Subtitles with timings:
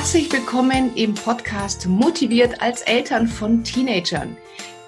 [0.00, 4.34] Herzlich willkommen im Podcast Motiviert als Eltern von Teenagern.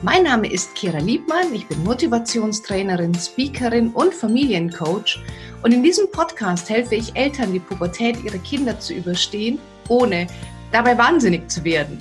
[0.01, 5.19] Mein Name ist Kira Liebmann, ich bin Motivationstrainerin, Speakerin und Familiencoach
[5.63, 9.59] und in diesem Podcast helfe ich Eltern, die Pubertät ihrer Kinder zu überstehen,
[9.91, 10.29] ohne
[10.73, 12.01] dabei wahnsinnig zu werden.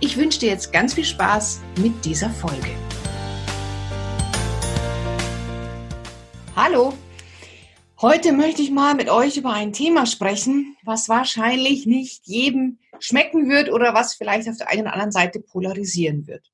[0.00, 2.72] Ich wünsche dir jetzt ganz viel Spaß mit dieser Folge.
[6.54, 6.92] Hallo,
[8.02, 13.50] Heute möchte ich mal mit euch über ein Thema sprechen, was wahrscheinlich nicht jedem schmecken
[13.50, 16.50] wird oder was vielleicht auf der einen oder anderen Seite polarisieren wird.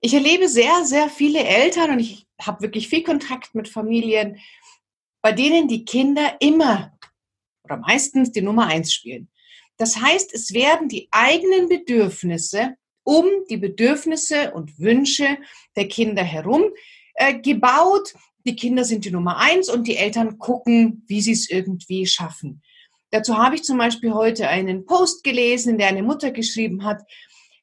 [0.00, 4.40] Ich erlebe sehr, sehr viele Eltern und ich habe wirklich viel Kontakt mit Familien,
[5.20, 6.98] bei denen die Kinder immer
[7.62, 9.30] oder meistens die Nummer eins spielen.
[9.76, 12.74] Das heißt, es werden die eigenen Bedürfnisse
[13.04, 15.38] um die Bedürfnisse und Wünsche
[15.76, 16.64] der Kinder herum
[17.14, 18.14] äh, gebaut,
[18.44, 22.62] die Kinder sind die Nummer eins und die Eltern gucken, wie sie es irgendwie schaffen.
[23.10, 27.02] Dazu habe ich zum Beispiel heute einen Post gelesen, in der eine Mutter geschrieben hat,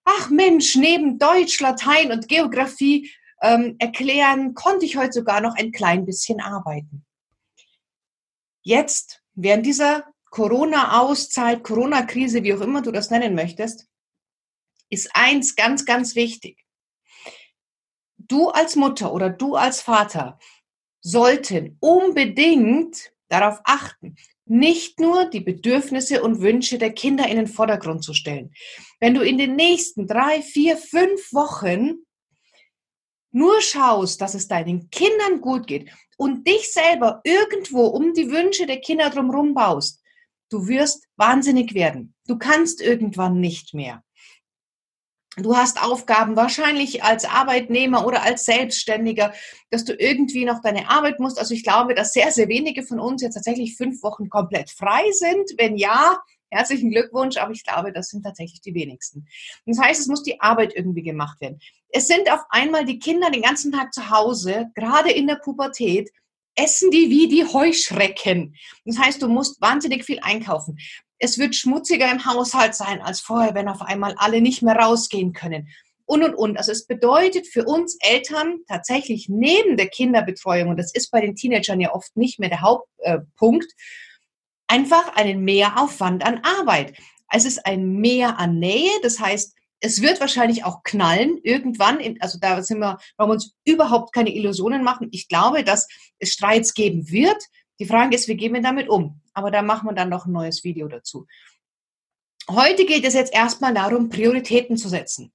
[0.06, 5.72] ach Mensch, neben Deutsch, Latein und Geografie ähm, erklären, konnte ich heute sogar noch ein
[5.72, 7.06] klein bisschen arbeiten.
[8.62, 13.88] Jetzt, während dieser Corona-Auszeit, Corona-Krise, wie auch immer du das nennen möchtest,
[14.90, 16.66] ist eins ganz, ganz wichtig.
[18.18, 20.38] Du als Mutter oder du als Vater
[21.02, 28.04] sollten unbedingt darauf achten, nicht nur die Bedürfnisse und Wünsche der Kinder in den Vordergrund
[28.04, 28.52] zu stellen.
[29.00, 32.06] Wenn du in den nächsten drei, vier, fünf Wochen
[33.32, 38.66] nur schaust, dass es deinen Kindern gut geht und dich selber irgendwo um die Wünsche
[38.66, 40.02] der Kinder drumherum baust,
[40.50, 42.16] du wirst wahnsinnig werden.
[42.26, 44.04] Du kannst irgendwann nicht mehr.
[45.42, 49.34] Du hast Aufgaben wahrscheinlich als Arbeitnehmer oder als Selbstständiger,
[49.70, 51.40] dass du irgendwie noch deine Arbeit musst.
[51.40, 55.04] Also ich glaube, dass sehr, sehr wenige von uns jetzt tatsächlich fünf Wochen komplett frei
[55.12, 55.52] sind.
[55.58, 59.28] Wenn ja, herzlichen Glückwunsch, aber ich glaube, das sind tatsächlich die wenigsten.
[59.66, 61.60] Das heißt, es muss die Arbeit irgendwie gemacht werden.
[61.90, 66.10] Es sind auf einmal die Kinder den ganzen Tag zu Hause, gerade in der Pubertät,
[66.56, 68.56] essen die wie die Heuschrecken.
[68.86, 70.78] Das heißt, du musst wahnsinnig viel einkaufen
[71.20, 75.34] es wird schmutziger im Haushalt sein als vorher, wenn auf einmal alle nicht mehr rausgehen
[75.34, 75.68] können.
[76.06, 76.58] Und, und, und.
[76.58, 81.36] Also es bedeutet für uns Eltern tatsächlich neben der Kinderbetreuung, und das ist bei den
[81.36, 83.72] Teenagern ja oft nicht mehr der Hauptpunkt,
[84.68, 86.98] einfach einen Mehraufwand an Arbeit.
[87.32, 92.00] Es ist ein Mehr an Nähe, das heißt, es wird wahrscheinlich auch knallen irgendwann.
[92.20, 95.10] Also da sind wir, wollen wir uns überhaupt keine Illusionen machen.
[95.12, 95.88] Ich glaube, dass
[96.20, 97.42] es Streits geben wird.
[97.80, 99.22] Die Frage ist, wie gehen wir damit um?
[99.34, 101.28] Aber da machen wir dann noch ein neues Video dazu.
[102.50, 105.32] Heute geht es jetzt erstmal darum, Prioritäten zu setzen.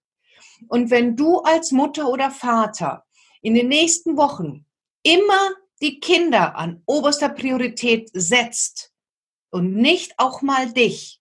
[0.68, 3.04] Und wenn du als Mutter oder Vater
[3.40, 4.66] in den nächsten Wochen
[5.02, 5.50] immer
[5.80, 8.92] die Kinder an oberster Priorität setzt
[9.50, 11.20] und nicht auch mal dich,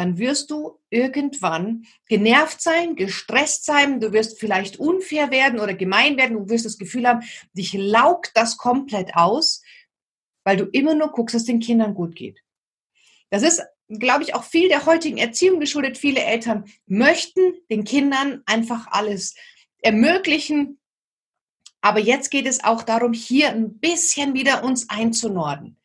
[0.00, 6.16] dann wirst du irgendwann genervt sein, gestresst sein, du wirst vielleicht unfair werden oder gemein
[6.16, 7.20] werden, du wirst das Gefühl haben,
[7.52, 9.62] dich laugt das komplett aus,
[10.42, 12.42] weil du immer nur guckst, dass den Kindern gut geht.
[13.28, 15.98] Das ist, glaube ich, auch viel der heutigen Erziehung geschuldet.
[15.98, 19.34] Viele Eltern möchten den Kindern einfach alles
[19.82, 20.80] ermöglichen.
[21.82, 25.76] Aber jetzt geht es auch darum, hier ein bisschen wieder uns einzunorden.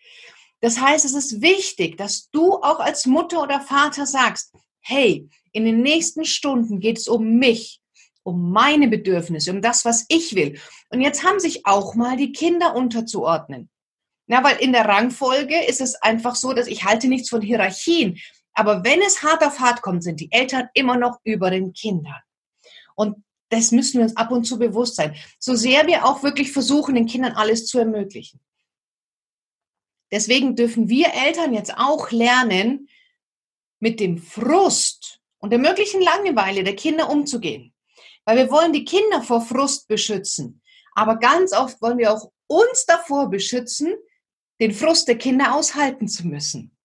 [0.65, 5.63] Das heißt, es ist wichtig, dass du auch als Mutter oder Vater sagst, hey, in
[5.63, 7.81] den nächsten Stunden geht es um mich,
[8.23, 10.59] um meine Bedürfnisse, um das, was ich will.
[10.89, 13.69] Und jetzt haben sich auch mal die Kinder unterzuordnen.
[14.25, 18.17] Na, weil in der Rangfolge ist es einfach so, dass ich halte nichts von Hierarchien.
[18.55, 22.23] Aber wenn es hart auf hart kommt, sind die Eltern immer noch über den Kindern.
[22.95, 25.15] Und das müssen wir uns ab und zu bewusst sein.
[25.37, 28.39] So sehr wir auch wirklich versuchen, den Kindern alles zu ermöglichen.
[30.11, 32.89] Deswegen dürfen wir Eltern jetzt auch lernen,
[33.79, 37.73] mit dem Frust und der möglichen Langeweile der Kinder umzugehen.
[38.25, 40.61] Weil wir wollen die Kinder vor Frust beschützen.
[40.93, 43.93] Aber ganz oft wollen wir auch uns davor beschützen,
[44.59, 46.75] den Frust der Kinder aushalten zu müssen.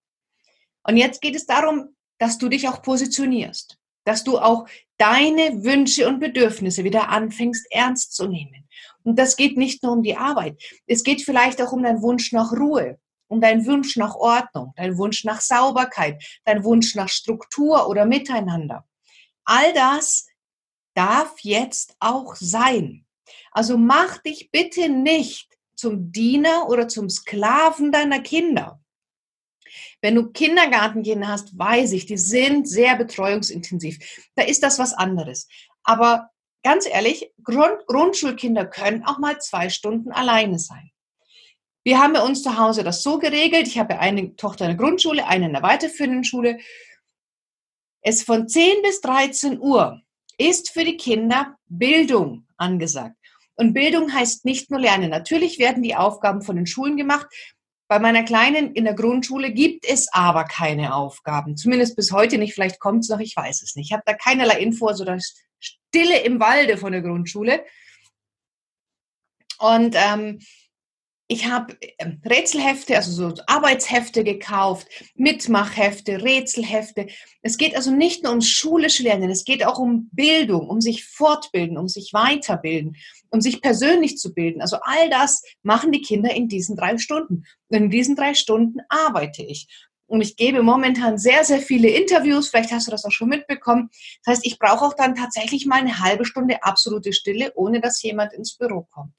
[0.83, 4.67] Und jetzt geht es darum, dass du dich auch positionierst, dass du auch
[4.97, 8.67] deine Wünsche und Bedürfnisse wieder anfängst ernst zu nehmen.
[9.03, 10.61] Und das geht nicht nur um die Arbeit.
[10.85, 12.99] Es geht vielleicht auch um deinen Wunsch nach Ruhe,
[13.31, 18.85] um deinen Wunsch nach Ordnung, deinen Wunsch nach Sauberkeit, deinen Wunsch nach Struktur oder Miteinander.
[19.45, 20.27] All das
[20.93, 23.05] darf jetzt auch sein.
[23.51, 28.81] Also mach dich bitte nicht zum Diener oder zum Sklaven deiner Kinder.
[30.01, 33.97] Wenn du Kindergartenkinder hast, weiß ich, die sind sehr betreuungsintensiv.
[34.35, 35.47] Da ist das was anderes.
[35.83, 36.29] Aber
[36.63, 40.91] ganz ehrlich, Grund Grundschulkinder können auch mal zwei Stunden alleine sein.
[41.83, 43.67] Wir haben bei uns zu Hause das so geregelt.
[43.67, 46.59] Ich habe eine Tochter in der Grundschule, eine in der weiterführenden Schule.
[48.03, 50.01] Es von 10 bis 13 Uhr
[50.37, 53.15] ist für die Kinder Bildung angesagt.
[53.55, 55.09] Und Bildung heißt nicht nur Lernen.
[55.09, 57.27] Natürlich werden die Aufgaben von den Schulen gemacht.
[57.87, 61.57] Bei meiner Kleinen in der Grundschule gibt es aber keine Aufgaben.
[61.57, 62.53] Zumindest bis heute nicht.
[62.53, 63.87] Vielleicht kommt es noch, ich weiß es nicht.
[63.87, 67.65] Ich habe da keinerlei Info, also das Stille im Walde von der Grundschule.
[69.59, 70.39] Und ähm,
[71.31, 74.85] ich habe ähm, Rätselhefte, also so Arbeitshefte gekauft,
[75.15, 77.07] Mitmachhefte, Rätselhefte.
[77.41, 81.05] Es geht also nicht nur ums schulische Lernen, es geht auch um Bildung, um sich
[81.05, 82.97] fortbilden, um sich weiterbilden,
[83.29, 84.59] um sich persönlich zu bilden.
[84.61, 87.45] Also all das machen die Kinder in diesen drei Stunden.
[87.69, 89.69] Und in diesen drei Stunden arbeite ich.
[90.07, 92.49] Und ich gebe momentan sehr, sehr viele Interviews.
[92.49, 93.89] Vielleicht hast du das auch schon mitbekommen.
[94.25, 98.03] Das heißt, ich brauche auch dann tatsächlich mal eine halbe Stunde absolute Stille, ohne dass
[98.03, 99.13] jemand ins Büro kommt.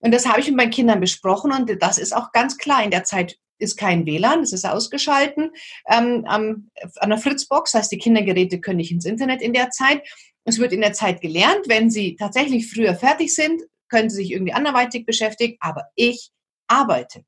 [0.00, 2.82] Und das habe ich mit meinen Kindern besprochen und das ist auch ganz klar.
[2.82, 5.50] In der Zeit ist kein WLAN, es ist ausgeschalten
[5.88, 6.70] ähm, an
[7.06, 7.72] der Fritzbox.
[7.72, 10.02] Das heißt, die Kindergeräte können nicht ins Internet in der Zeit.
[10.44, 11.68] Es wird in der Zeit gelernt.
[11.68, 15.56] Wenn sie tatsächlich früher fertig sind, können sie sich irgendwie anderweitig beschäftigen.
[15.60, 16.30] Aber ich
[16.66, 17.24] arbeite.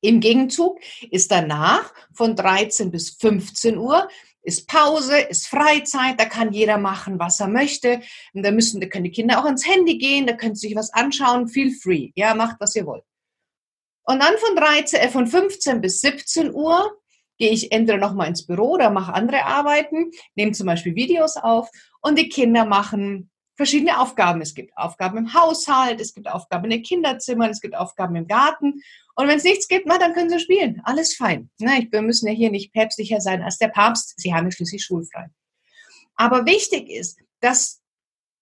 [0.00, 0.78] Im Gegenzug
[1.10, 4.08] ist danach von 13 bis 15 Uhr
[4.42, 8.00] ist Pause, ist Freizeit, da kann jeder machen, was er möchte.
[8.32, 10.76] Und da müssen, da können die Kinder auch ans Handy gehen, da können sie sich
[10.76, 12.10] was anschauen, feel free.
[12.14, 13.04] Ja, macht, was ihr wollt.
[14.04, 16.98] Und dann von 13, äh, von 15 bis 17 Uhr
[17.36, 21.68] gehe ich entweder nochmal ins Büro oder mache andere Arbeiten, nehme zum Beispiel Videos auf
[22.00, 24.40] und die Kinder machen verschiedene Aufgaben.
[24.40, 28.26] Es gibt Aufgaben im Haushalt, es gibt Aufgaben in den Kinderzimmern, es gibt Aufgaben im
[28.26, 28.82] Garten.
[29.18, 30.80] Und wenn es nichts gibt, na, dann können sie spielen.
[30.84, 31.50] Alles fein.
[31.58, 34.14] Na, ich, wir müssen ja hier nicht päpstlicher sein als der Papst.
[34.16, 35.26] Sie haben ja schließlich schulfrei.
[36.14, 37.82] Aber wichtig ist, dass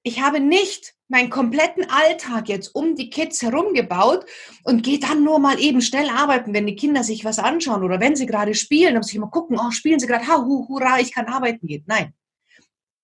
[0.02, 4.26] ich habe nicht meinen kompletten Alltag jetzt um die Kids herum gebaut
[4.64, 7.98] und gehe dann nur mal eben schnell arbeiten, wenn die Kinder sich was anschauen oder
[7.98, 11.00] wenn sie gerade spielen, muss ich immer gucken, oh, spielen sie gerade, ha, hu, hurra,
[11.00, 11.84] ich kann arbeiten gehen.
[11.86, 12.12] Nein.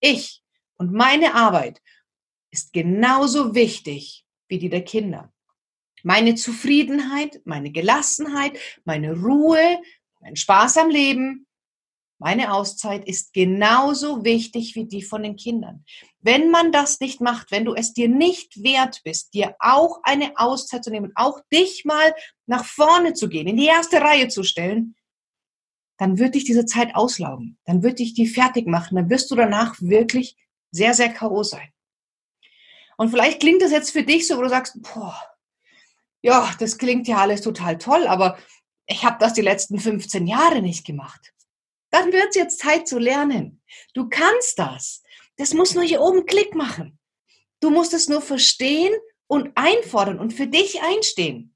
[0.00, 0.42] Ich
[0.74, 1.80] und meine Arbeit
[2.50, 5.32] ist genauso wichtig wie die der Kinder.
[6.02, 9.80] Meine Zufriedenheit, meine Gelassenheit, meine Ruhe,
[10.20, 11.46] mein Spaß am Leben,
[12.22, 15.84] meine Auszeit ist genauso wichtig wie die von den Kindern.
[16.20, 20.32] Wenn man das nicht macht, wenn du es dir nicht wert bist, dir auch eine
[20.36, 22.14] Auszeit zu nehmen, auch dich mal
[22.46, 24.94] nach vorne zu gehen, in die erste Reihe zu stellen,
[25.98, 27.58] dann wird dich diese Zeit auslaugen.
[27.64, 28.94] Dann wird dich die fertig machen.
[28.94, 30.36] Dann wirst du danach wirklich
[30.70, 31.42] sehr, sehr K.O.
[31.42, 31.72] sein.
[32.96, 35.20] Und vielleicht klingt das jetzt für dich so, wo du sagst, boah,
[36.22, 38.38] ja, das klingt ja alles total toll, aber
[38.86, 41.32] ich habe das die letzten 15 Jahre nicht gemacht.
[41.90, 43.60] Dann wird es jetzt Zeit zu lernen.
[43.94, 45.02] Du kannst das.
[45.36, 46.98] Das muss nur hier oben Klick machen.
[47.60, 48.94] Du musst es nur verstehen
[49.26, 51.54] und einfordern und für dich einstehen.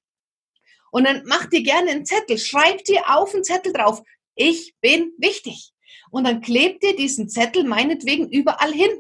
[0.90, 4.02] Und dann mach dir gerne einen Zettel, schreib dir auf einen Zettel drauf,
[4.34, 5.72] ich bin wichtig.
[6.10, 8.90] Und dann klebt dir diesen Zettel meinetwegen überall hin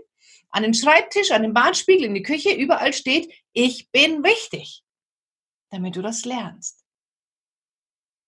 [0.50, 4.82] an den Schreibtisch, an den Badspiegel, in die Küche, überall steht, ich bin wichtig,
[5.70, 6.82] damit du das lernst.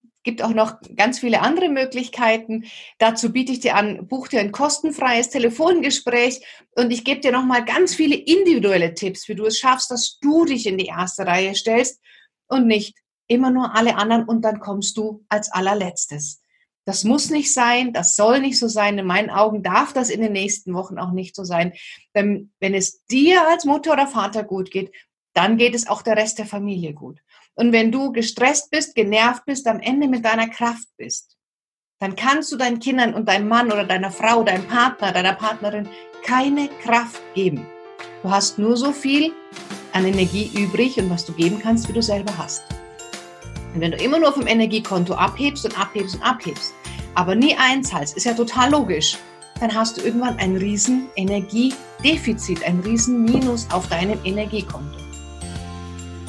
[0.04, 2.64] Es gibt auch noch ganz viele andere Möglichkeiten.
[2.98, 7.64] Dazu biete ich dir an, buch dir ein kostenfreies Telefongespräch und ich gebe dir nochmal
[7.64, 11.54] ganz viele individuelle Tipps, wie du es schaffst, dass du dich in die erste Reihe
[11.54, 12.00] stellst
[12.48, 12.96] und nicht
[13.28, 16.42] immer nur alle anderen und dann kommst du als allerletztes.
[16.88, 18.96] Das muss nicht sein, das soll nicht so sein.
[18.96, 21.74] In meinen Augen darf das in den nächsten Wochen auch nicht so sein.
[22.14, 24.90] Denn wenn es dir als Mutter oder Vater gut geht,
[25.38, 27.20] dann geht es auch der Rest der Familie gut.
[27.54, 31.36] Und wenn du gestresst bist, genervt bist, am Ende mit deiner Kraft bist,
[32.00, 35.88] dann kannst du deinen Kindern und deinem Mann oder deiner Frau, deinem Partner, deiner Partnerin
[36.24, 37.64] keine Kraft geben.
[38.24, 39.32] Du hast nur so viel
[39.92, 42.64] an Energie übrig und was du geben kannst, wie du selber hast.
[43.74, 46.74] Und wenn du immer nur vom Energiekonto abhebst und abhebst und abhebst,
[47.14, 49.16] aber nie einzahlst, ist ja total logisch,
[49.60, 55.07] dann hast du irgendwann ein riesen Energiedefizit, ein riesen Minus auf deinem Energiekonto.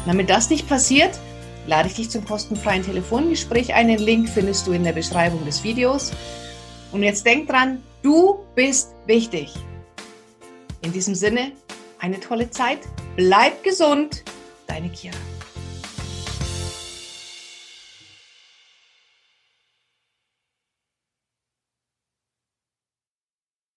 [0.06, 1.20] Damit das nicht passiert,
[1.68, 3.88] lade ich dich zum kostenfreien Telefongespräch ein.
[3.88, 6.12] Den Link findest du in der Beschreibung des Videos.
[6.92, 9.54] Und jetzt denk dran, du bist wichtig.
[10.82, 11.52] In diesem Sinne,
[12.00, 12.80] eine tolle Zeit.
[13.16, 14.24] Bleib gesund.
[14.68, 15.18] Deine Kira.